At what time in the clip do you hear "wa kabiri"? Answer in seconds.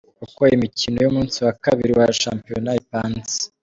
1.45-1.91